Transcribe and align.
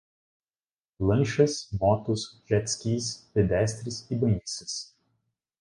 lanchas, 0.99 1.69
motos, 1.79 2.41
jet-skis, 2.49 3.29
pedestres 3.35 4.09
e 4.09 4.15
banhistas 4.15 4.95